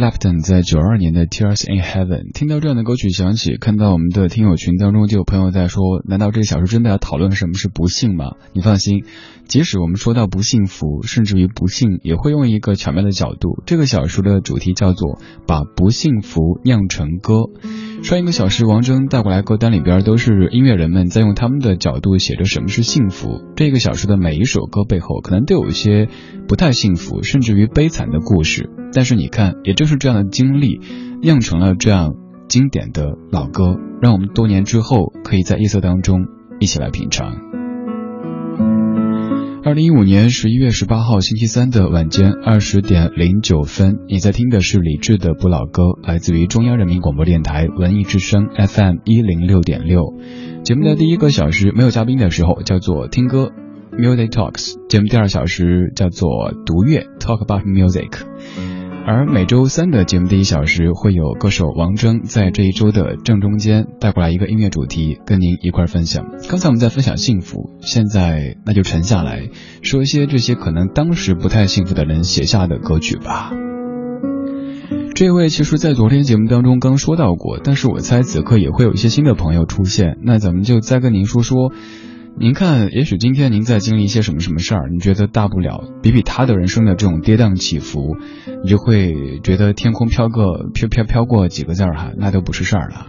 [0.00, 9.04] Lapton 在九二年的《Tears in Heaven》，听到这样的歌曲响起，看到我们的听友群当中就有朋友在说：“难道这个小说真的要讨论什么是不幸吗？”你放心，
[9.46, 13.62] 即使我们说到不幸福，甚至于不幸，也会用一个巧妙的角度。
[13.66, 17.50] 这个小说的主题叫做“把不幸福酿成歌”。
[18.02, 23.42] 上一个小时，王铮带过来歌单里边都是音乐人们在用他们的角度写着什么是幸福。
[23.54, 26.08] 这个小时的每一首歌背后，可能都有一些
[26.48, 28.70] 不太幸福，甚至于悲惨的故事。
[28.92, 30.80] 但是你看，也正是这样的经历，
[31.22, 32.14] 酿成了这样
[32.48, 36.26] 经典的老歌，让我们多年之后可以在夜色当中
[36.58, 37.36] 一起来品尝。
[39.62, 50.14] 二零一五年十一月十八号星期三的晚间二十点零九分，你在听的是李志的不老歌，来自于中央人民广播电台文艺之声 FM 一零六点六。
[50.64, 53.52] 节目的第一个小时没有嘉宾的时候叫做听歌
[53.92, 58.79] Music Talks，节目第二小时叫做读乐 Talk about Music。
[59.12, 66.26] 而每周三的节目第一小时会有歌手王铮在这一周的正中间带过来一个音乐主题，跟您一块分享。
[66.48, 69.48] 刚才我们在分享幸福，现在那就沉下来
[69.82, 73.50] 说一些这些可能当时不太幸福的人写下的歌曲吧。
[75.16, 81.72] 这位其实，在昨天节目当中刚说到过，但是我猜此刻也会有一些新的朋友出现，那咱们就再跟您说说。
[82.38, 88.16] 您看，也许今天您在经历一些什么什么事儿，你觉得大不了，比比他的人生的这种跌宕起伏，
[88.62, 93.06] 你就会觉得天空飘个飘飘飘过几个字儿哈，那都不是事儿了。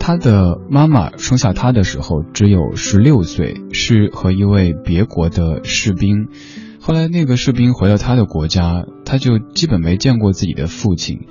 [0.00, 6.28] 他的妈妈生下他的时候只有十六岁，是和一位别国的士兵。
[6.80, 11.28] 后来那个士兵回到他的国家，他就基本没见过自己的父亲。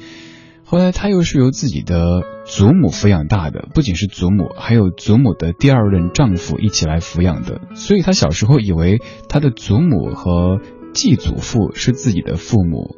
[0.71, 10.61] 后来他又是由自己的祖母抚养大的，不仅是祖母，还有祖母的第二任丈夫一起来抚养的，所以他小时候以为他的祖母和
[10.93, 12.95] 继祖父是自己的父母。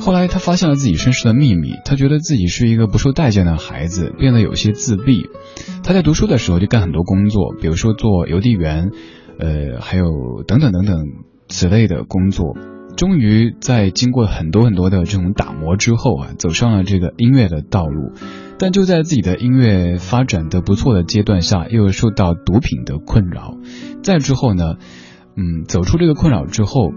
[0.00, 5.26] 后来他发现了自己身世的秘密，他觉得自己是一个不受待见的孩子，变得有些自闭。
[5.84, 8.92] 他在读书的时候就干很多工作，比如说做邮递员，
[9.38, 10.06] 呃，还有
[10.46, 11.04] 等等等等
[11.48, 12.56] 此类的工作。
[12.98, 18.12] 终于在经过很多很多的这种打磨之后啊，走上了这个音乐的道路。
[18.58, 23.54] 但就在自己的音乐发展的不错的阶段下，又受到毒品的困扰。
[24.02, 24.74] 再之后呢，
[25.36, 26.92] 嗯，走出这个困扰之后。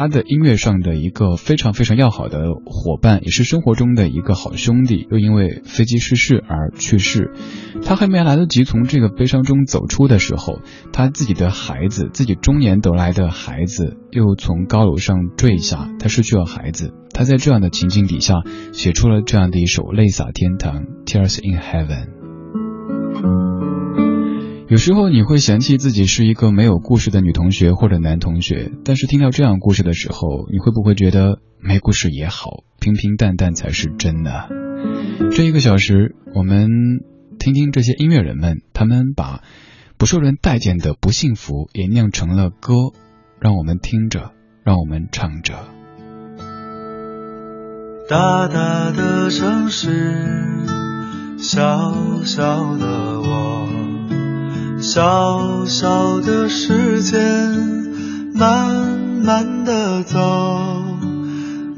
[0.00, 7.34] 他的音乐上的一个非常非常要好的伙伴，也是生活中的一个好兄弟，又因为飞机失事而去世。
[7.82, 10.60] 他还没来得及从这个悲伤中走出的时候，
[10.90, 16.94] 他自己的孩子，自己中年得来的孩子，又从高楼上坠下，他失去了孩子。
[17.12, 18.36] 他在这样的情境底下，
[18.72, 22.08] 写出了这样的一首《泪洒天堂》（Tears in Heaven）。
[24.70, 34.30] 有时候你会嫌弃自己是一个没有故事的女同学或者男同学，但是听到这样故事的时候，你会不会觉得没故事也好，平平淡淡才是真呢？
[35.32, 36.68] 这一个小时，我们
[37.40, 39.42] 听听这些音乐人们，他们把
[39.98, 42.74] 不受人待见的不幸福也酿成了歌，
[43.40, 44.30] 让我们听着，
[44.62, 45.64] 让我们唱着。
[48.08, 50.14] 大大的城市，
[51.38, 53.89] 小小的我。
[54.82, 57.20] 小小的时间，
[58.34, 60.18] 慢慢的走，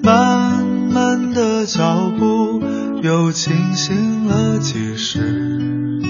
[0.02, 2.62] 慢慢的脚步
[3.02, 6.00] 又清醒了几时？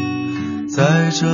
[0.69, 1.27] 在这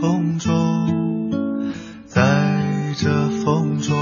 [0.00, 1.72] 风中，
[2.06, 3.10] 在这
[3.44, 3.96] 风中，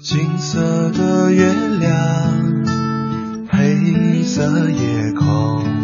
[0.00, 1.50] 金色的月
[1.80, 1.92] 亮，
[3.48, 5.83] 黑色夜空。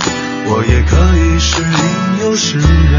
[0.47, 2.95] 我也可以是吟游诗人。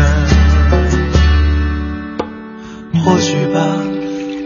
[3.04, 4.02] 或许吧。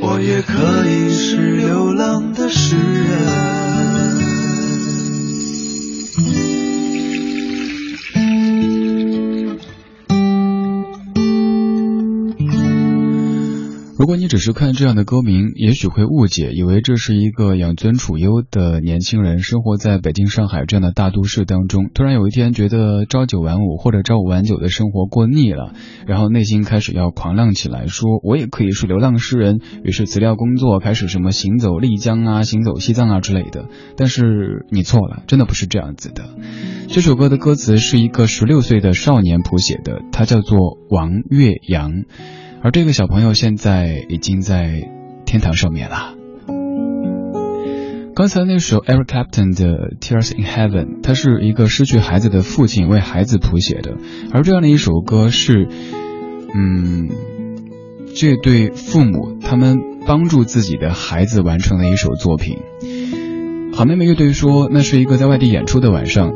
[0.09, 3.56] 我也可以是流浪的诗人。
[14.07, 21.91] 如果你只是看这样的歌名，也许会误解，以为这是一个养尊处优的年轻人，生活在北京、上海这样的大都市当中。
[21.93, 25.73] 突然有一天觉得朝九晚五或者朝五晚九的生活过腻了，
[26.07, 29.59] 然后内心开始要狂浪起来，说我也可以是流浪诗人。
[29.83, 33.67] 于是辞掉工作，开始什么行走丽江啊、行走西藏啊之类的。
[33.97, 36.27] 但是你错了，真的不是这样子的。
[36.87, 42.05] 这首歌的歌词是一个十六岁的少年谱写的，他叫做王岳阳。
[42.67, 44.91] 而这个小朋友现在已经在
[45.25, 46.15] 天堂上面了。
[48.13, 53.99] 刚才那首 Eric Clapton 的 Tears in Heaven，他是一个失去孩子的父亲为孩子谱写的，
[54.33, 55.69] 而这样的一首歌是，
[56.57, 57.09] 嗯，
[58.17, 62.57] 这对父母他们帮助自己的孩子完成的一首作品。
[63.75, 66.33] 好妹妹乐队说，那是一个在外地演出的晚上，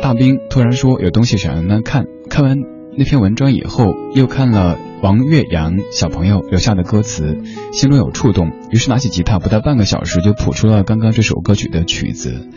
[0.00, 2.56] 大兵突然说有东西想让他看，看完
[2.96, 4.78] 那篇文章以后，又看了。
[5.04, 7.36] 王岳阳小朋友留下的歌词，
[7.74, 12.48] 心中有触动，于是拿起吉他，不到半个小时就谱出了刚刚这首歌曲的曲子。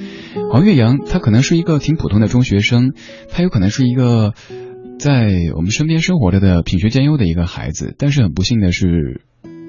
[0.54, 2.94] 王岳阳他可能是一个挺普通的中学生，
[3.30, 4.34] 他有可能是一个
[4.98, 5.28] 在
[5.58, 9.24] 我们身边生活着的品学兼优的一个孩子，但是很不幸的是，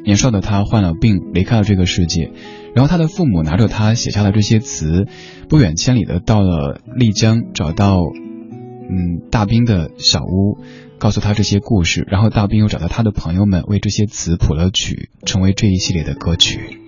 [0.05, 2.31] 年少的他患了病，离开了这个世界。
[2.77, 5.09] 然后他的父母拿着他写下的这些词，
[5.49, 7.97] 不远千里的到了丽江，找到
[8.91, 10.59] 嗯大兵的小屋。
[11.01, 16.81] 告诉他这些故事，然后大兵又找到他的朋友们为这些词谱了曲，成为这一系列的歌曲。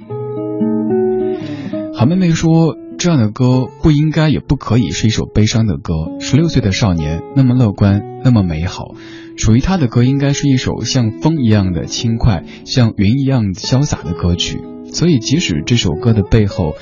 [1.95, 5.95] 好妹妹说，这样的歌不应该也不可以是一首悲伤的歌。
[6.19, 8.97] 十六岁的少年那么乐观，那么美好，
[9.37, 14.59] 属于他的歌应该是一首像风一样的轻快，像云一样潇洒的歌曲。
[14.92, 16.75] 所以，即使这首歌的背后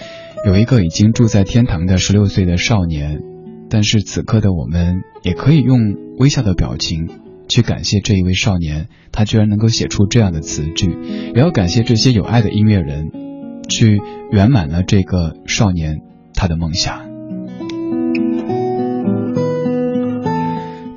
[0.46, 3.20] 有一个已经住在天堂的十六岁的少年。
[3.70, 5.78] 但是此刻的我们也可以用
[6.18, 7.08] 微笑的表情
[7.48, 10.96] 去感谢这一位少年，他居然能够写出这样的词句，
[11.34, 13.10] 也要感谢这些有爱的音乐人，
[13.68, 16.00] 去圆满了这个少年
[16.34, 17.06] 他的梦想。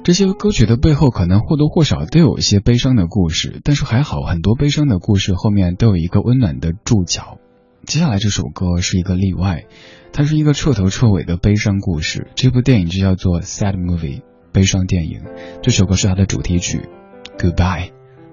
[0.03, 7.37] 这些歌曲的背后可能或多或少都有一些悲伤的故事，但是还好，很多悲伤的故事后面都有一个温暖的注脚。
[7.85, 9.65] 接下来这首歌是一个例外。
[10.13, 14.19] 它是一个彻头彻尾的悲伤故事，这部电影就叫做《Sad Movie》，
[14.51, 15.23] 悲伤电影。
[15.63, 16.89] 这首歌是它的主题曲，
[17.39, 17.87] 《Goodbye》。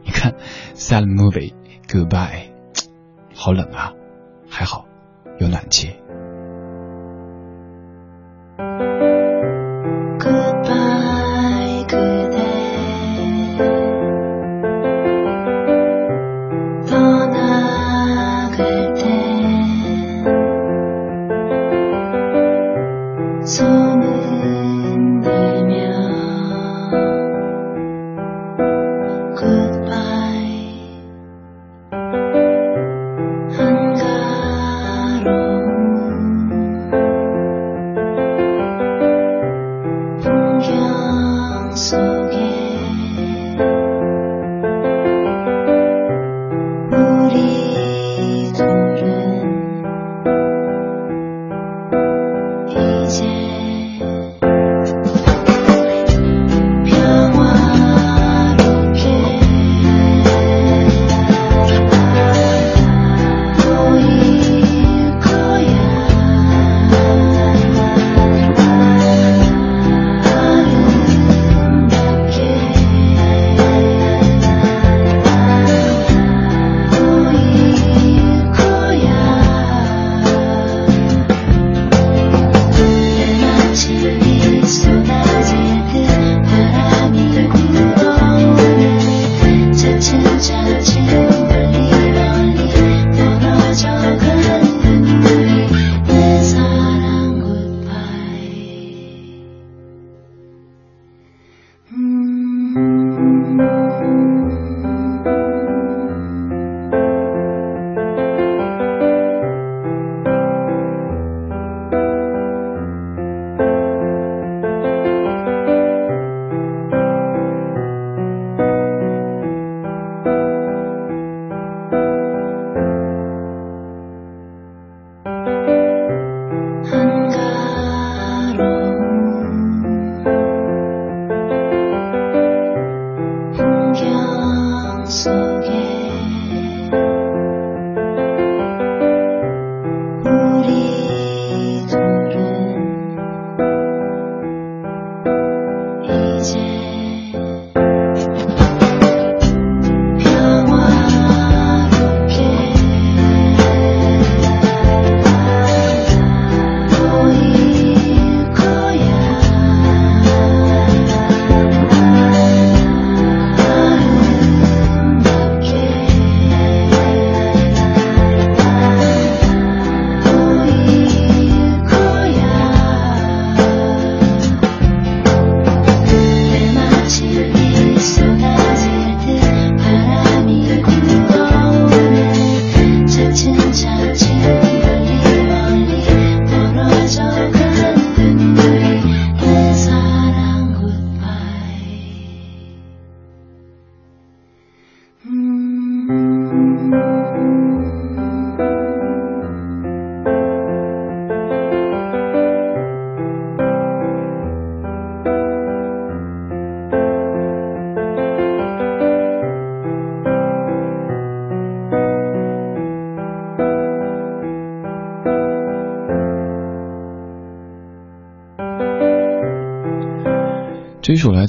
[0.04, 0.32] 你看，
[0.74, 1.52] 《Sad Movie》，
[2.08, 2.48] 《Goodbye》，
[3.32, 3.92] 好冷啊，
[4.50, 4.86] 还好
[5.38, 5.92] 有暖气。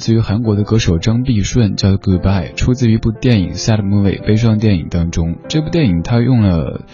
[0.00, 5.36] 自于韩国的歌手张碧顺，叫《Goodbye》，出自于一部电影《Sad Movie》悲伤电影当中。
[5.48, 6.86] 这部电影它用了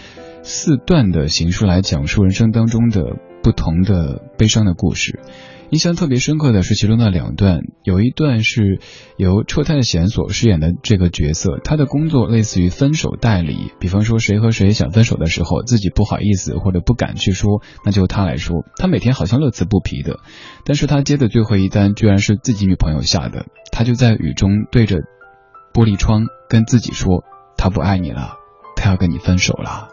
[0.43, 5.21] 四段的形式来讲述人生当中的不同的悲伤的故事。
[5.71, 8.81] 印象特别深刻的是其中的两段，有一段是
[9.17, 20.21] 由车太贤所饰演的这个角色，他的工作类似于分手代理，比方说谁和谁想分手的时候，自己不好意思或者不敢去说，那就他来说，他每天好像乐此不疲的，
[20.65, 24.99] 但是他接的最后一单居然是自己女朋友下的，他就在雨中对着
[25.75, 27.25] 玻璃窗跟自己说，
[27.57, 28.35] 他不爱你了，
[28.77, 29.89] 他要跟你分手了。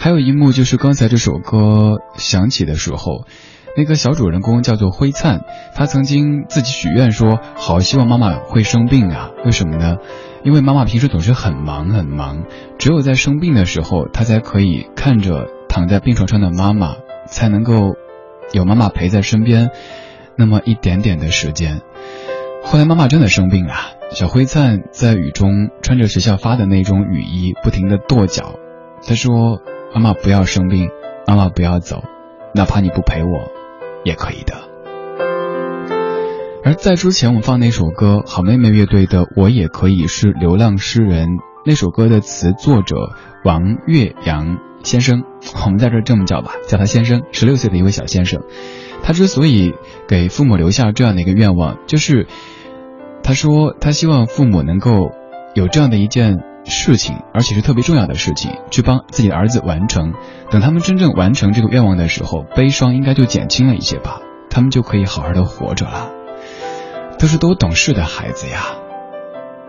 [0.00, 3.26] 还有一幕就是刚才这首歌响起的时候。
[3.76, 5.42] 那个小主人公叫做灰灿，
[5.74, 9.30] 他曾经自己许愿说，好希望妈妈会生病啊？
[9.44, 9.96] 为什么呢？
[10.42, 12.44] 因为妈妈平时总是很忙很忙，
[12.78, 17.94] 只有在生病的时候，他才可以看着躺在病床上的妈妈，才能够
[18.52, 19.70] 有妈妈陪在身边
[20.36, 21.82] 那么一点点的时间。
[22.64, 23.74] 后来妈妈真的生病了，
[24.10, 28.54] 小灰灿在雨中穿着学校发的那种雨衣，不停的跺脚。
[29.06, 29.60] 他说
[29.94, 30.88] ：“妈妈不要生病，
[31.26, 32.02] 妈妈不要走，
[32.54, 33.52] 哪怕你不陪我。”
[34.04, 34.54] 也可以的。
[36.62, 41.28] 而在之前，我放那首歌，好妹妹乐队的《我也可以是流浪诗人》。
[41.64, 42.96] 那首歌的词作者
[43.44, 45.24] 王岳阳先生，
[45.64, 47.22] 我们在这这么叫吧，叫他先生。
[47.32, 48.42] 十六岁的一位小先生，
[49.02, 49.74] 他之所以
[50.08, 52.26] 给父母留下这样的一个愿望，就是
[53.22, 55.12] 他说他希望父母能够
[55.54, 56.38] 有这样的一件
[56.70, 60.14] 事情，而且是特别重要的事情，去帮自己的儿子完成。
[60.50, 66.10] 等他们真正完成这个愿望的时候，悲伤应该就减轻了一些吧，他们就可以好好的活着了。
[67.18, 68.62] 都是多懂事的孩子呀，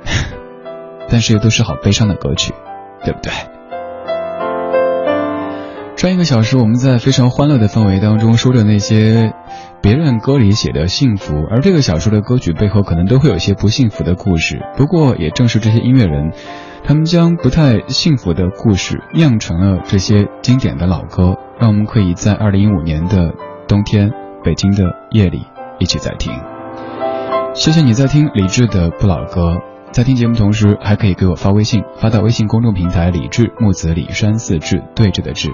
[1.11, 2.53] 但是又都是好悲伤的歌曲，
[3.03, 3.33] 对不对？
[5.97, 9.33] 上一个小时我们在非常欢乐的氛围当中说着那些
[9.81, 14.61] 别人歌里写的幸福，而这个小说的歌曲背后可能都会有一些不幸福的故事。
[14.77, 16.31] 不过也正是这些音乐人。
[16.83, 23.33] 他们将不太幸福的故事酿成了这些经典的老歌，让我们可以在二零一五年的
[23.67, 24.11] 冬天，
[24.43, 25.45] 北京的夜里
[25.79, 26.33] 一起在听。
[27.53, 29.59] 谢谢你在听李志的不老歌，
[29.91, 35.49] 在听节目同时还可以给我发微信，发到微信公众平台李志木子李山四志对着的志，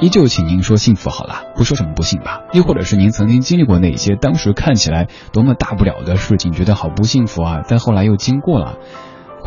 [0.00, 2.42] 依旧请您说幸福好了，不说什么不幸吧。
[2.52, 8.76] 又或者是您曾经经历过哪些当时看起来多么大不了的事情，觉得好不幸福啊，但后来又经过了。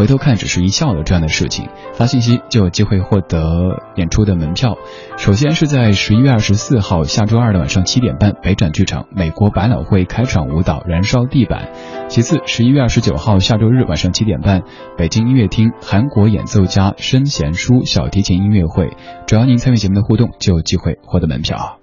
[0.01, 4.75] 回头看，只是一笑的这样的事情，发信息就有机会获得演出的门票。
[5.15, 11.69] 首先是在十一月二十四号下周二的晚上七点半，北展剧场美国百老汇开场舞蹈《燃烧地板》。
[12.07, 14.63] 其次，十一月二十九号下周日晚上七点半，
[14.97, 18.97] 北京音乐厅韩国演奏家申贤书小提琴音乐会。
[19.27, 21.80] 只要您参与节目的互动，就有机会获得门票。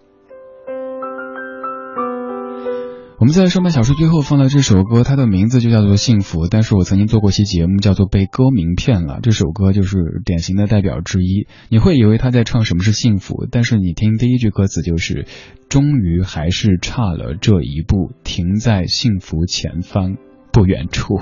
[3.21, 9.15] 我们在上半小说最后放的这首歌，它的名字就叫做《幸福》，但是我曾经做过一期节目，叫做《被歌名骗了》。
[9.21, 11.49] 这首歌就是典型的代表之一。
[11.69, 15.27] 你会以为他在唱什么是幸福，但是你听第一句歌词就是
[15.69, 20.17] “终于还是差了这一步，停在幸福前方
[20.53, 21.19] 不远处”。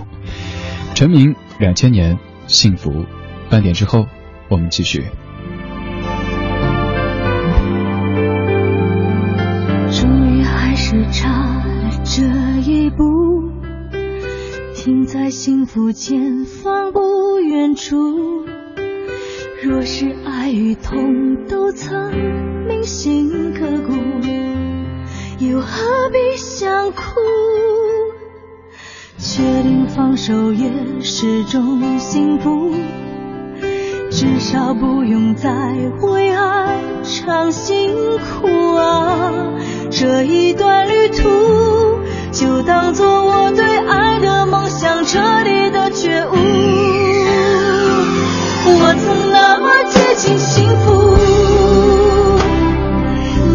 [0.95, 3.07] 陈明，两千年，幸福。
[3.49, 4.05] 半点之后，
[4.51, 5.03] 我们继续。
[9.91, 11.46] 终于还是差。
[14.87, 18.45] 停在幸福前方不远处。
[19.61, 22.13] 若是爱与痛都曾
[22.69, 23.93] 铭心刻骨，
[25.45, 27.03] 又何必想哭？
[29.19, 30.71] 确定放手也
[31.03, 32.73] 是种幸福，
[34.09, 35.51] 至少不用再
[36.01, 39.53] 为爱尝辛苦啊！
[39.91, 41.27] 这一段旅途。
[42.33, 43.76] 就当做我对
[44.79, 46.35] 想彻底的觉悟。
[48.69, 51.17] 我曾那么接近幸福，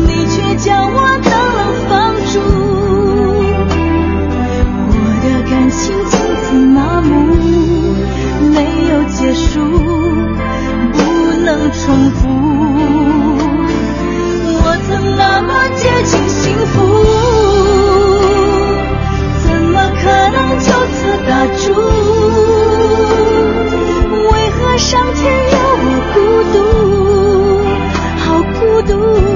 [0.07, 2.39] 你却将我冷冷放逐。
[4.89, 5.79] 我的感情
[6.10, 7.10] 从此麻木，
[8.49, 8.55] 没
[8.89, 9.62] 有结束，
[10.91, 10.97] 不
[11.43, 12.19] 能重复。
[14.63, 16.90] 我曾那么接近幸福。
[21.28, 21.74] 打住
[24.32, 25.21] 为何上天
[25.52, 26.17] 要我孤
[26.54, 26.58] 独
[28.17, 28.26] 好
[28.60, 29.30] 孤独？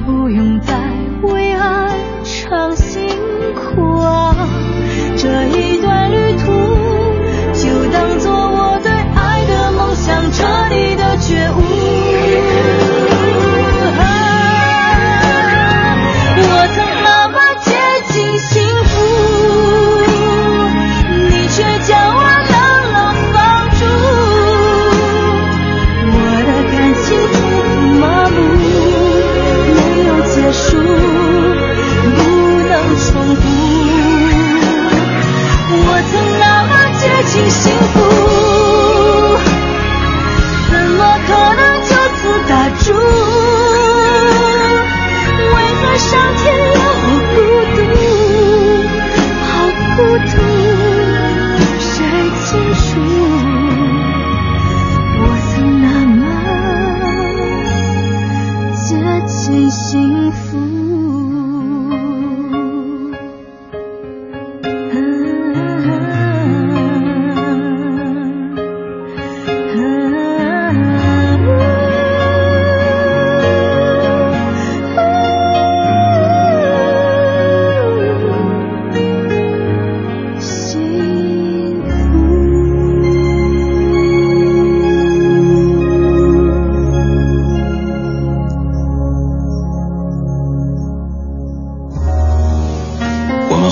[0.00, 0.74] 不用再
[1.22, 3.05] 为爱伤心。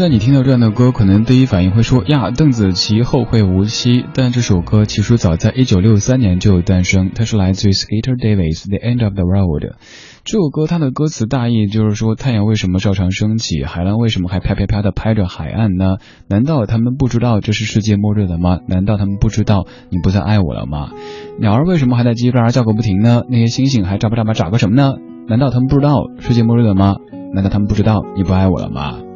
[0.00, 4.06] 在你听到这样的歌，可能第一反应会说呀，邓紫棋后会无期。
[4.14, 9.62] 但这首歌其实早在1963年就有诞生，它是来自于 Skeeter Davis，《The End of the World》。
[10.24, 15.96] 这首歌它的歌词大意就是说，太阳为什么照常升起，海浪为什么还啪啪啪的拍着海岸呢？
[16.28, 18.58] 难道他们不知道这是世界末日了吗？
[18.66, 20.92] 难道他们不知道你不再爱我了吗？
[21.38, 23.20] 鸟儿为什么还在叽叽喳喳叫个不停呢？
[23.28, 24.94] 那些星星还眨巴眨巴眨个什么呢？
[25.28, 26.96] 难道他们不知道世界末日了吗？
[27.34, 29.09] 难道他们不知道你不爱我了吗？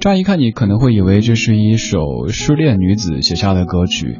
[0.00, 4.16] 乍一看你可能会以为这是一首失恋女子写下的歌曲，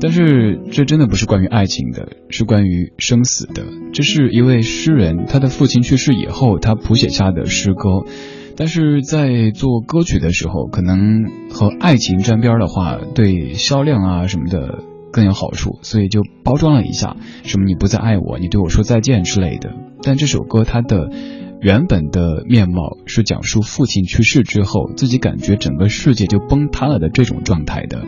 [0.00, 3.62] 但是这真的不是关于爱情的，是关于生死的。
[3.92, 8.06] 这是一位诗人，他的父亲去世以后，他谱写下的诗歌。
[8.56, 14.78] 但是在做歌曲的时候，可能和爱情沾边的话，对销量啊什么的
[15.12, 19.74] 更有好处，所以就包装了一下，什么你不再爱我，你对我说再见之类的。
[20.02, 21.10] 但这首歌它的
[21.60, 28.04] 原本的面貌是讲述父亲去世之后，自己感觉整个世界就崩塌了的这种状态的。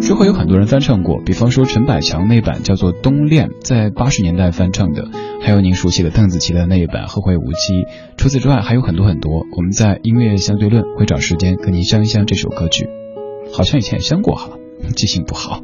[0.00, 5.08] 之后有很多人翻唱过，比方说陈百强那版叫做《冬恋》，在八十年代翻唱的，
[5.40, 7.72] 还有您熟悉的邓紫棋的那一版《后会无期》。
[8.16, 12.88] 除此之外还有很多很多，我们在音乐相对论会找时间跟您相一相这首歌曲，
[13.52, 14.50] 好像以前也相过哈，
[14.96, 15.62] 记性不好。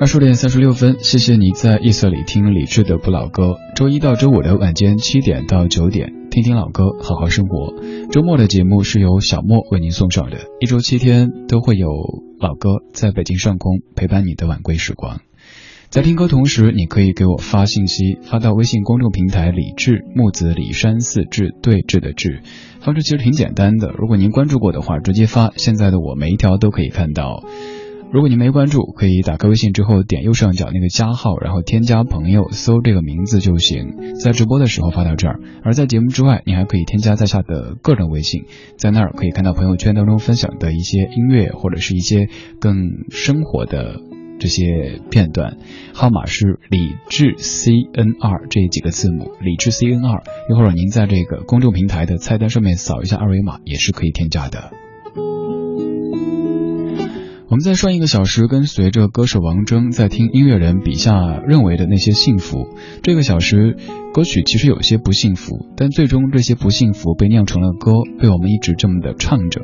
[0.00, 3.54] 二十点三十六分，谢谢你在夜色里听李志的不老歌。
[3.76, 7.72] 周一到周五的晚间七点到九点，听听老歌，好好生活。
[8.10, 11.88] 周末的节目是由小莫为您送上的，一周七天都会有
[12.40, 15.20] 老歌在北京上空陪伴你的晚归时光。
[15.90, 22.42] 在听歌同时，你可以给我发信息，发到微信公众平台“李志木子李山寺志对峙的志”，
[22.82, 23.94] 方式其实挺简单的。
[23.96, 27.44] 如果您关注过的话，直接发，现在的我每一条都可以看到。
[28.14, 34.14] 如果您没关注，可以打开微信之后点右上角那个加号，然后添加朋友，搜这个名字就行。
[34.22, 38.44] 在直播的时候发到这儿，而在节目之外，你还可以添加在下的个人微信，
[38.78, 42.28] 在那儿可以看到朋友圈当中分享的一些音乐或者是一些
[42.60, 42.76] 更
[43.10, 43.96] 生活的
[44.38, 45.56] 这些片段。
[45.92, 50.22] 号码是李智 C N 二这几个字母，李智 C N 二。
[50.48, 54.70] 一会儿您在这个公众平台的菜单上面扫一下二维码，也是可以添加的。
[57.54, 62.66] 我们在上一个小时跟随着歌手王铮在听音乐人笔下认为的那些幸福。
[63.00, 63.76] 这个小时
[64.12, 69.62] 歌曲其实有些不幸福，但最终这些不幸福被酿成了歌，被我们一直这么的唱着。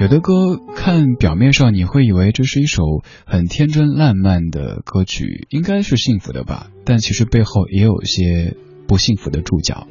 [0.00, 2.82] 有的歌看表面上你会以为这是一首
[3.24, 6.66] 很天真烂漫的歌曲，应该是幸福的吧？
[6.84, 8.56] 但其实背后也有些
[8.88, 9.86] 不幸福的注脚。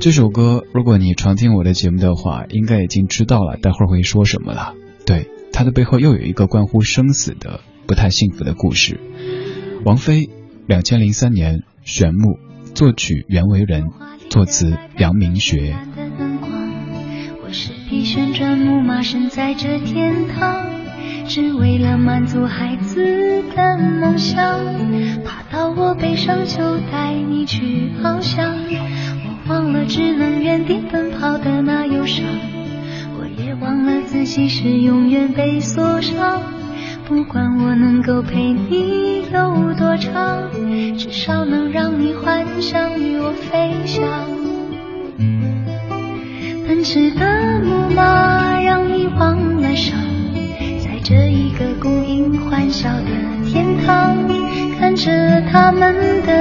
[0.00, 4.72] 这首歌如果你常听我的节目的话，应该已经知道了待会儿会说什么了。
[5.04, 5.28] 对。
[5.52, 9.00] 它的背后又有一个关乎生死的不太幸福的故事。
[9.84, 10.28] 王菲，
[10.66, 12.38] 两千零三年玄木
[12.74, 13.84] 作曲袁惟仁，
[14.28, 15.76] 作词杨明学。
[17.44, 20.66] 我是匹旋转木马，身在这天堂，
[21.28, 24.64] 只为了满足孩子的梦想。
[25.24, 32.24] 爬到我背上就带你去翱翔，我忘了只能原地奔跑的那忧伤。
[33.18, 36.42] 我也忘了自己是永远被锁上，
[37.08, 40.50] 不管我能够陪你有多长，
[40.98, 44.04] 至少能让你幻想与我飞翔。
[46.66, 49.98] 奔驰的木马让你忘了伤，
[50.78, 53.06] 在这一个孤影欢笑的
[53.46, 54.16] 天堂，
[54.78, 55.94] 看着他们
[56.26, 56.35] 的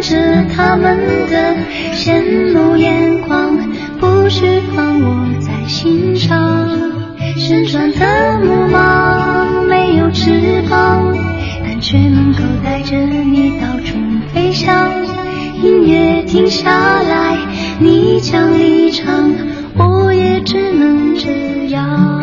[0.00, 0.98] 着他们
[1.30, 1.54] 的
[1.92, 3.56] 羡慕眼光
[3.98, 6.66] 不需放我在心上
[7.36, 11.14] 旋转的木马没有翅膀
[11.62, 13.96] 但却能够带着你到处
[14.32, 14.90] 飞翔
[15.62, 17.36] 音乐停下来
[17.78, 19.34] 你将离场
[19.76, 22.20] 我也只能这样。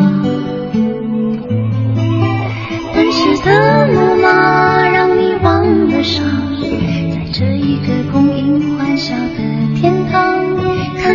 [2.94, 6.37] 奔驰的木马让你忘了伤。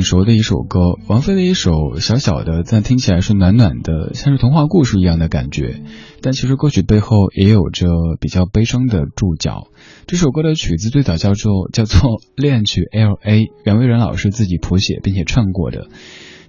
[0.00, 5.82] 挺熟的一首歌，王菲的一首小小的，但听起来是暖暖的，像是童话故事一样的感觉。
[6.22, 7.86] 但其实歌曲背后也有着
[8.18, 9.66] 比较悲伤的注脚。
[10.06, 12.00] 这首歌的曲子最早叫做叫做
[12.34, 15.88] 《恋曲 L A》，袁惟仁老师自己谱写并且唱过的。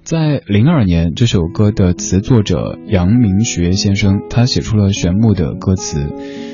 [0.03, 6.07] 在零二年，这首歌的词作者杨明学先生他写出了玄木的歌词。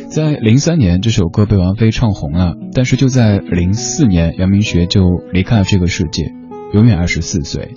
[0.09, 6.33] 在零三年，这首歌被王菲唱红了，但是就在零四年，杨明学就离开了这个世界。
[6.73, 7.75] 永远二十四岁，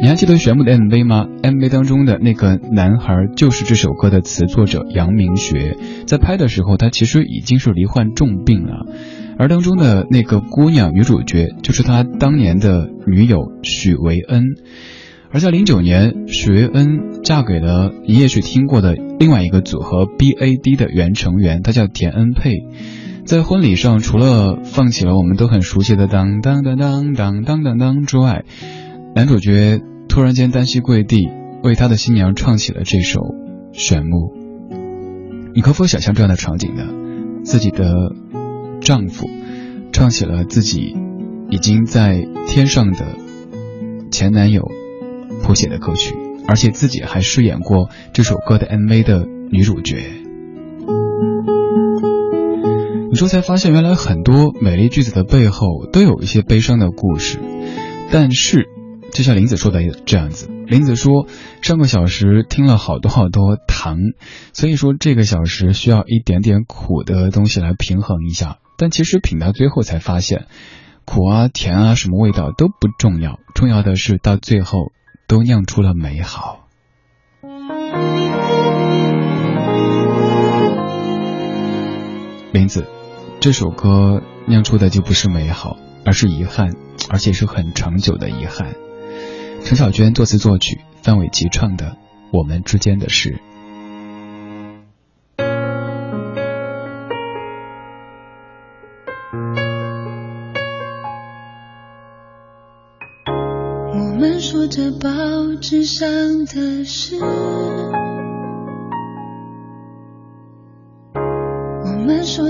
[0.00, 5.76] 你还记得玄木的 MV 吗？MV 当中的那个男孩就是这首歌的词作者杨明学，
[6.06, 8.86] 在拍的时候他其实已经是罹患重病了，
[9.38, 14.44] 而当中的那个姑娘女主角就是他当年的女友许维恩，
[15.30, 22.50] 而在零九年，许维恩嫁给了你也许听过的另外一个组合 BAD 的原成员，他叫田恩佩。
[23.24, 28.44] 在婚礼上，除了放起了我们都很熟悉的当当当当当当当当之外，
[29.14, 31.28] 男主角突然间单膝跪地，
[31.62, 33.20] 为他的新娘唱起了这首
[33.72, 34.34] 《玄木》。
[35.54, 36.84] 你可否想象这样的场景呢？
[37.44, 38.12] 自己的
[38.80, 39.28] 丈夫
[39.92, 40.96] 唱起了自己
[41.50, 43.16] 已经在天上的
[44.10, 44.62] 前男友
[45.42, 46.14] 谱写的歌曲，
[46.48, 50.21] 而且自己还饰演过这首歌的 MV 的女主角。
[53.12, 57.38] 你说才发现，原来很多美丽句子的背后都有一些悲伤的故事。
[58.10, 58.70] 但是，
[59.12, 61.26] 就像林子说的这样子，林子说
[61.60, 63.98] 上个小时听了好多好多糖，
[64.54, 68.56] 所以说这个小时需要一点点苦的东西来平衡一下。
[68.78, 70.46] 但其实品到最后才发现，
[71.04, 74.90] 苦啊甜啊什么味道都不重要，重要的是到最后
[75.28, 76.66] 都酿出了美好。
[82.54, 82.86] 林子。
[83.42, 86.76] 这首歌酿出的就不是美好，而是遗憾，
[87.10, 88.76] 而且是很长久的遗憾。
[89.64, 91.86] 陈小娟作词作曲，范玮琪唱的
[92.32, 93.30] 《我们之间的事》。
[103.92, 105.10] 我们说着报
[105.60, 106.06] 纸上
[106.44, 107.18] 的事。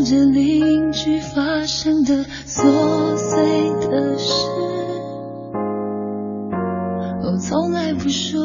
[0.05, 4.35] 着邻居发生的琐碎的事，
[7.23, 8.41] 我从来不说，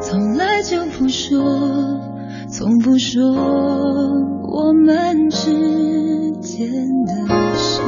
[0.00, 1.38] 从来就不说，
[2.50, 3.22] 从不说
[4.42, 6.68] 我们之间
[7.04, 7.12] 的
[7.54, 7.82] 事。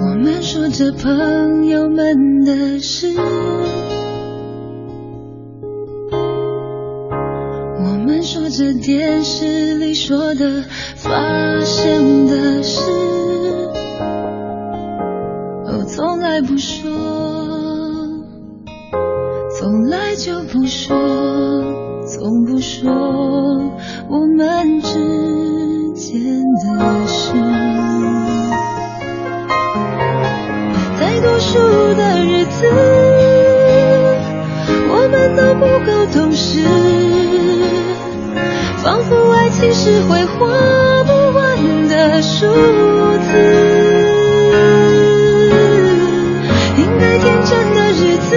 [0.00, 3.14] 我们说着朋友们的事。
[8.50, 10.64] 这电视里说的
[10.96, 11.10] 发
[11.64, 12.80] 生的事，
[15.66, 16.90] 我从来不说，
[19.58, 20.96] 从来就不说，
[22.06, 22.90] 从不说
[24.08, 24.94] 我们之
[25.94, 27.34] 间的事。
[30.98, 31.58] 在读书
[31.94, 32.66] 的日子，
[34.88, 36.64] 我们都不够懂事。
[38.88, 40.46] 仿佛爱情是挥霍
[41.04, 42.46] 不完的数
[43.18, 43.28] 字，
[46.78, 48.34] 应该天真的日子，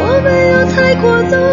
[0.00, 1.45] 我没有太过早。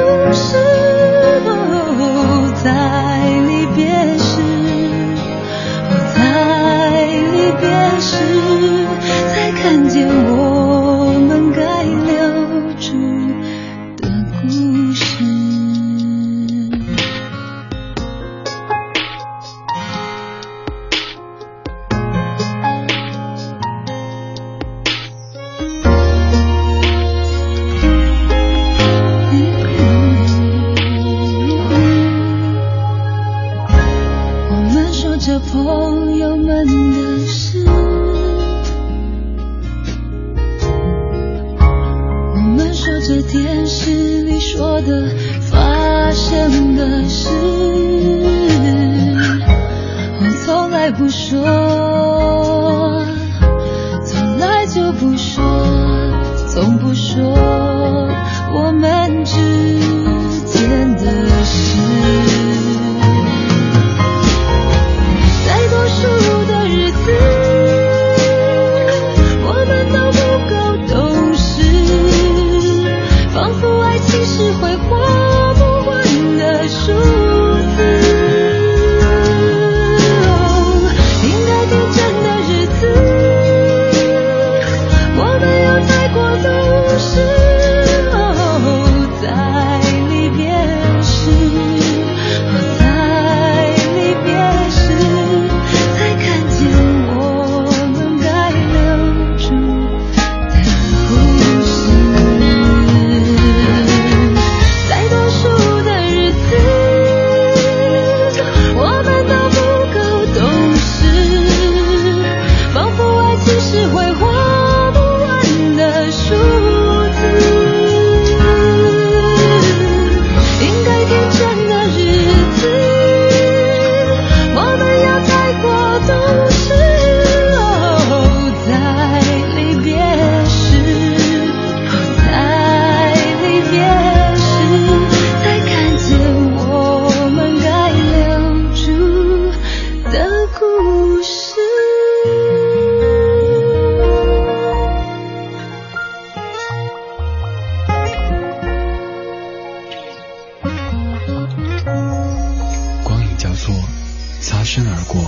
[154.63, 155.21] 擦身而过，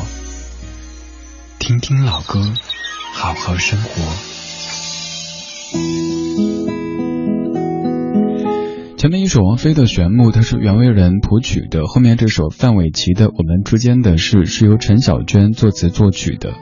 [1.59, 2.39] 听听老歌，
[3.11, 3.89] 好好生活。
[8.95, 16.53] 前面一首王菲的《玄木》，它是袁惟仁谱曲的；后面这首范玮琪的《我们之间的事》，是由陈小娟作词作曲的。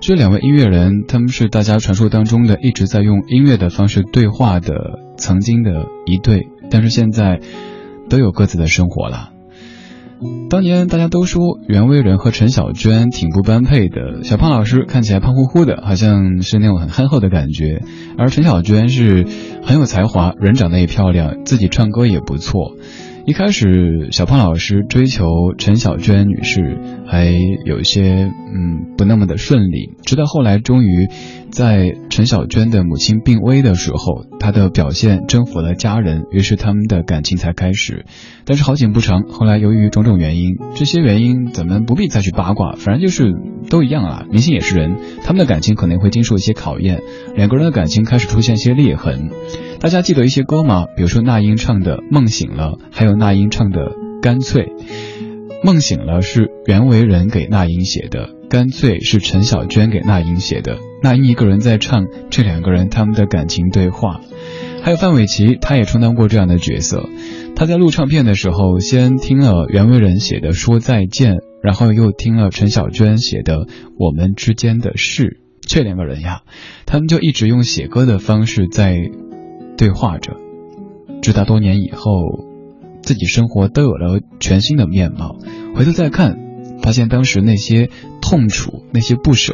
[0.00, 4.72] 这两位音乐人，他们是大家传说当中的一直在用音乐的方式对话的
[5.18, 7.40] 曾经的一对，但是现在
[8.08, 9.31] 都有各自的生活了。
[10.50, 17.82] 当年大家都说袁惟仁和陈小娟挺不般配的，小胖老师看起来胖乎乎的，好像是那种很憨厚的感觉，
[18.18, 19.26] 而陈小娟是
[19.62, 22.76] 很有才华，人长得也漂亮，自己唱歌也不错。
[23.24, 27.30] 一开始，小胖老师追求陈小娟女士还
[27.64, 31.06] 有一些嗯不那么的顺利，直到后来终于
[31.50, 38.06] 在陈小娟的母亲病危的时候，她的表现征服了家人，于是他们的感情才开始。
[38.44, 43.32] 但是好景不长，后来由于种种原因，这些原因咱们不必再去八卦，反正就是
[43.70, 47.00] 都一样啊，明星也是人，他们的感情可能会经受一些考验，
[47.36, 49.30] 两个人的感情开始出现一些裂痕。
[49.82, 50.86] 大家记得一些歌吗？
[50.96, 53.80] 比如说那英唱的《梦醒了》，还有那英唱的
[54.22, 54.66] 《干脆》。
[55.64, 60.78] 《梦醒了》是袁惟仁给那英写的，《干脆》是陈小娟给那英写的。
[61.02, 64.20] 那英一个人在唱，这两个人他们的感情对话。
[64.84, 67.08] 还有范玮琪，他也充当过这样的角色。
[67.56, 73.56] 他在录唱片的时候，先听了袁惟仁写的《说再见》，然后又听了陈小娟写的
[73.98, 75.24] 《我们之间的事》。
[75.66, 76.42] 这两个人呀，
[76.86, 78.96] 他们就一直用写歌的方式在
[79.82, 80.36] 对话着，
[81.22, 82.12] 直到多年以后，
[83.02, 85.36] 自己生活都有了全新的面貌。
[85.74, 86.38] 回头再看，
[86.80, 89.52] 发现当时那些痛楚、那些不舍、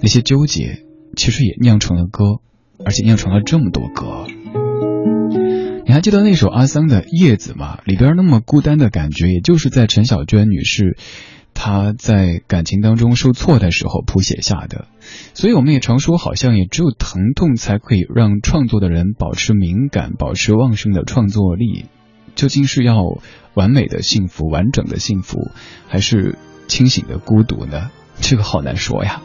[0.00, 0.82] 那些纠结，
[1.16, 2.40] 其实也酿成了歌，
[2.84, 4.26] 而且酿成了这么多歌。
[5.86, 7.78] 你还记得那首阿桑的《叶子》吗？
[7.84, 10.96] 里边那么孤单的感觉，也就是在陈小娟女士
[11.54, 14.86] 他在感情当中受挫的时候谱写下的。
[15.34, 21.86] 所以我们也常说，好像也只有疼痛才可以让创作的人保持敏感，保持旺盛的创作力。
[22.34, 22.96] 究竟是要
[23.54, 25.50] 完美的幸福、完整的幸福，
[25.86, 27.90] 还是清醒的孤独呢？
[28.20, 29.20] 这个好难说呀。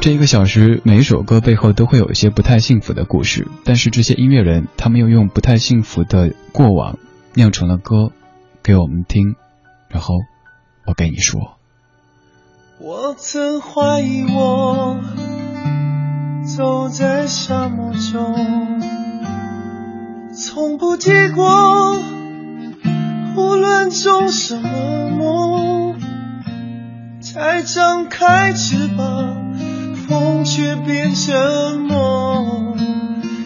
[0.00, 6.98] 这一个小时，每一首歌背后都会有一些不太幸福的故事，但是这些音乐人，他们又用不太幸福的过往
[7.34, 8.10] 酿成了歌，
[8.62, 9.36] 给我们听。
[9.88, 10.14] 然后，
[10.86, 11.56] 我跟你说，
[12.78, 15.00] 我曾怀疑我
[16.56, 18.82] 走在沙漠中，
[20.36, 21.96] 从不结果，
[23.34, 25.98] 无论种什么梦，
[27.20, 29.54] 才张开翅膀，
[30.06, 32.76] 风却变沉默。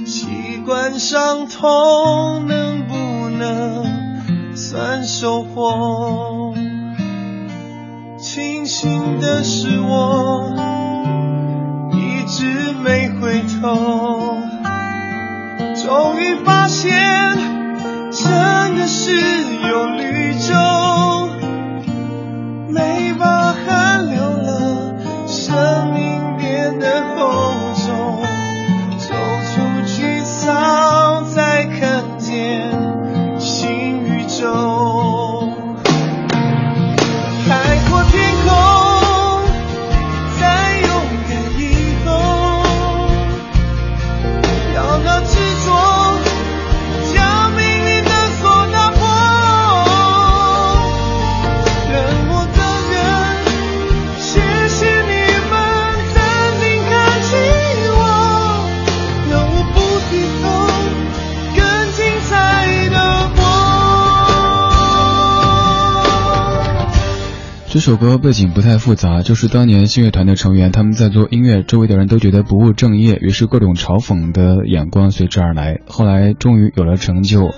[0.04, 6.52] 习惯伤痛，能不能算收获？
[8.30, 10.52] 庆幸的是我
[11.92, 14.36] 一直没回头，
[15.82, 16.92] 终于发现
[18.12, 19.37] 真的是
[67.88, 75.78] 这首歌背景不太复杂，就是当年信乐团的成员他们在做音乐，周围的人都觉得不务正业，于是各种嘲讽的眼光随之而来。
[75.86, 77.54] 后来终于有了成就，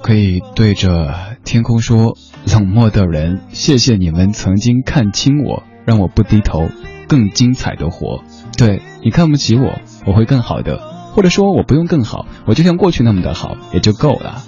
[0.00, 1.14] 可以对着
[1.44, 2.16] 天空说
[2.50, 6.70] ：“冷漠的人，谢谢你们曾经看清我，让我不低头，
[7.06, 8.24] 更精彩的活。
[8.56, 10.78] 对你看不起我，我会更好的，
[11.12, 14.44] 或者说我不用更好，我就像过去那么的好也就够了。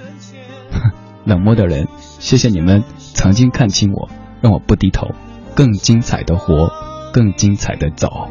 [1.27, 4.09] 冷漠的人，谢谢你们曾经看清我。”
[4.41, 5.09] 让我不低头，
[5.55, 6.71] 更精彩的活，
[7.13, 8.29] 更精彩的走。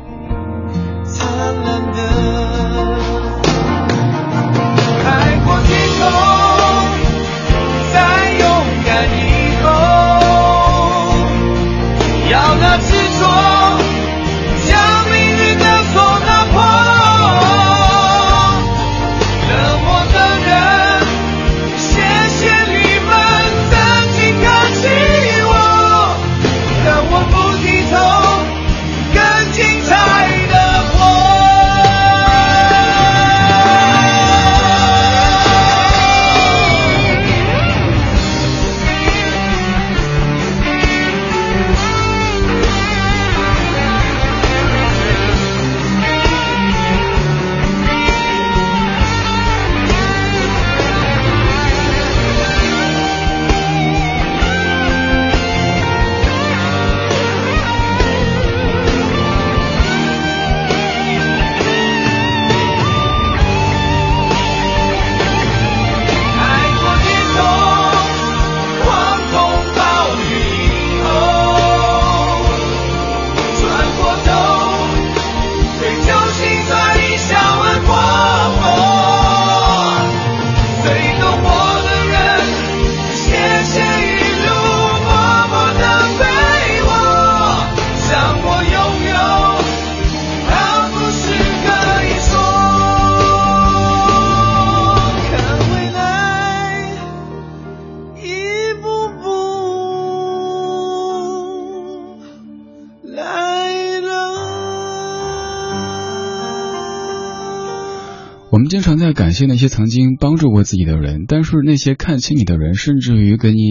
[108.60, 113.62] 我们经常在感谢那些曾经帮助过自己的人，但是那些看清你的人，甚至于给你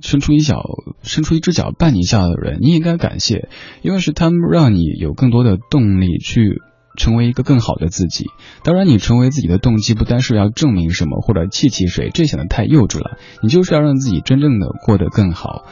[0.00, 0.62] 伸出一脚、
[1.02, 3.50] 伸出一只脚绊你一下的人，你也应该感谢，
[3.82, 6.62] 因为是他们让你有更多的动力去
[6.96, 8.24] 成为一个更好的自己。
[8.64, 13.18] 当然，你成为自己的动机不单是要证明什么或者气气谁，这显得太幼稚了。
[13.42, 15.66] 你就是要让自己真正的过得更好。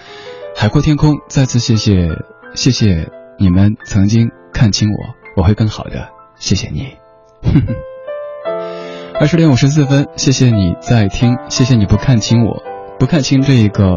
[0.55, 2.11] 海阔天空，再次谢谢
[2.55, 6.11] 谢谢你们曾经看清我，我会更好的。
[6.37, 6.89] 谢谢你。
[7.41, 7.75] 哼 哼
[9.21, 12.63] 二十点五十四分，谢谢你在听，谢谢你不看清我，
[12.99, 13.97] 不看清这一个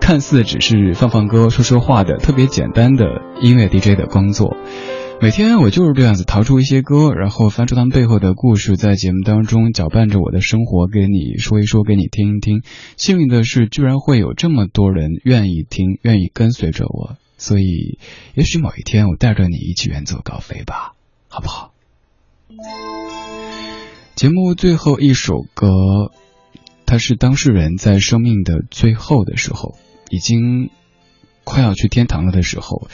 [0.00, 3.06] 看似只是放放歌、说说话的特别简单的
[3.40, 4.56] 音乐 DJ 的工作。
[5.20, 12.62] 每天我就是这样子淘出一些歌，然后翻出他们背后的故事，在节目当中搅拌着我的生活，给你说一说，给你听一听。
[12.96, 17.98] 幸运的是，居然会有这么多人愿意听，愿意跟随着我，所以
[18.34, 20.94] 也许某一天我带着你一起远走高飞吧，
[21.28, 21.72] 好不好？
[24.16, 25.68] 节目最后一首歌，
[26.86, 29.76] 它是当事人在生命的最后的时候，
[30.08, 30.70] 已经
[31.44, 32.88] 快要去天堂了的时候，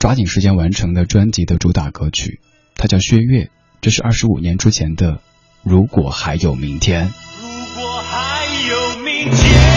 [0.00, 2.40] 抓紧时间完成的专辑的主打歌曲。
[2.74, 3.44] 它叫《薛月》，
[3.82, 5.12] 这是二十五年之前的
[5.62, 7.06] 《如果还有明天》。
[7.38, 9.73] 如果还有明天，